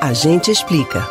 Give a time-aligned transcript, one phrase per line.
[0.00, 1.06] A gente explica.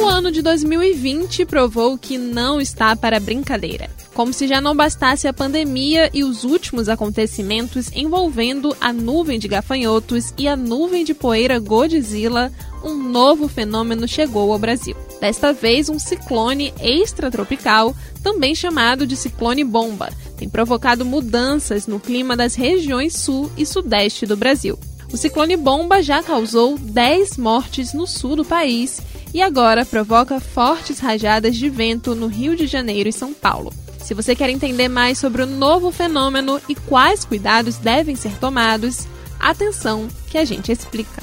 [0.00, 3.90] O ano de 2020 provou que não está para brincadeira.
[4.14, 9.48] Como se já não bastasse a pandemia e os últimos acontecimentos envolvendo a nuvem de
[9.48, 12.52] gafanhotos e a nuvem de poeira Godzilla,
[12.84, 14.94] um novo fenômeno chegou ao Brasil.
[15.20, 22.36] Desta vez, um ciclone extratropical, também chamado de ciclone bomba, tem provocado mudanças no clima
[22.36, 24.78] das regiões sul e sudeste do Brasil.
[25.12, 29.02] O ciclone bomba já causou 10 mortes no sul do país
[29.34, 33.70] e agora provoca fortes rajadas de vento no Rio de Janeiro e São Paulo.
[33.98, 39.06] Se você quer entender mais sobre o novo fenômeno e quais cuidados devem ser tomados,
[39.38, 41.22] atenção que a gente explica.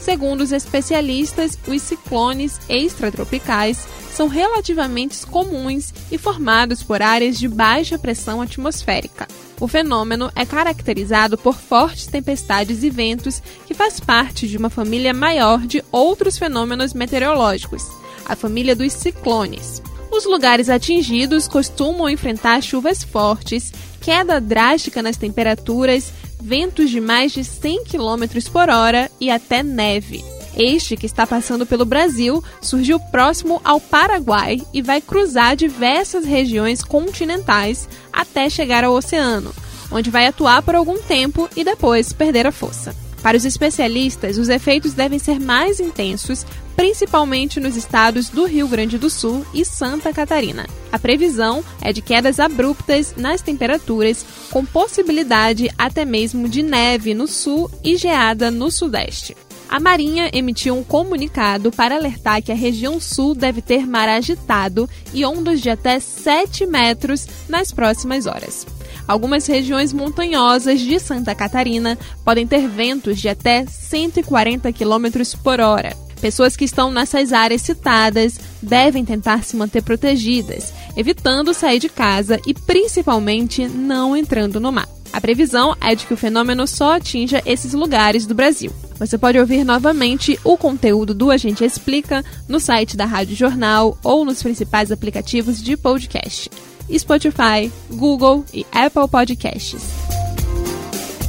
[0.00, 7.98] Segundo os especialistas, os ciclones extratropicais são relativamente comuns e formados por áreas de baixa
[7.98, 9.28] pressão atmosférica.
[9.60, 15.12] O fenômeno é caracterizado por fortes tempestades e ventos que faz parte de uma família
[15.12, 17.84] maior de outros fenômenos meteorológicos,
[18.26, 19.82] a família dos ciclones.
[20.10, 27.44] Os lugares atingidos costumam enfrentar chuvas fortes, queda drástica nas temperaturas ventos de mais de
[27.44, 30.24] 100 km por hora e até neve.
[30.58, 36.82] Este, que está passando pelo Brasil, surgiu próximo ao Paraguai e vai cruzar diversas regiões
[36.82, 39.54] continentais até chegar ao oceano,
[39.88, 42.94] onde vai atuar por algum tempo e depois perder a força.
[43.22, 48.98] Para os especialistas, os efeitos devem ser mais intensos, principalmente nos estados do Rio Grande
[48.98, 50.66] do Sul e Santa Catarina.
[50.90, 57.28] A previsão é de quedas abruptas nas temperaturas, com possibilidade até mesmo de neve no
[57.28, 59.36] sul e geada no sudeste.
[59.68, 64.88] A Marinha emitiu um comunicado para alertar que a região sul deve ter mar agitado
[65.12, 68.66] e ondas de até 7 metros nas próximas horas.
[69.06, 75.94] Algumas regiões montanhosas de Santa Catarina podem ter ventos de até 140 km por hora.
[76.18, 82.40] Pessoas que estão nessas áreas citadas devem tentar se manter protegidas, evitando sair de casa
[82.46, 84.88] e principalmente não entrando no mar.
[85.12, 88.72] A previsão é de que o fenômeno só atinja esses lugares do Brasil.
[88.98, 94.24] Você pode ouvir novamente o conteúdo do Agente Explica no site da Rádio Jornal ou
[94.24, 96.50] nos principais aplicativos de podcast.
[96.92, 99.82] Spotify, Google e Apple Podcasts.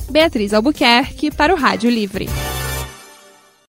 [0.10, 2.28] Beatriz Albuquerque para o Rádio Livre.